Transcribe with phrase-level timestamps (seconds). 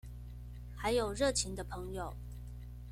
[0.75, 2.11] 還有熱情的朋友